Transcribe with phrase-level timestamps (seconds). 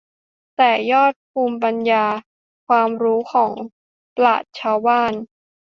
[0.59, 2.05] ต่อยอดภูมิปัญญา
[2.67, 3.51] ความรู้ของ
[4.17, 5.11] ปราชญ์ชาวบ้าน